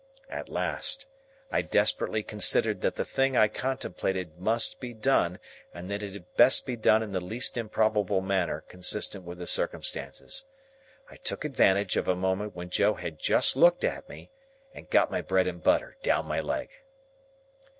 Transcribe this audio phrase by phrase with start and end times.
[0.31, 1.05] At last,
[1.51, 5.37] I desperately considered that the thing I contemplated must be done,
[5.75, 9.45] and that it had best be done in the least improbable manner consistent with the
[9.45, 10.43] circumstances.
[11.11, 14.31] I took advantage of a moment when Joe had just looked at me,
[14.73, 16.71] and got my bread and butter down my leg.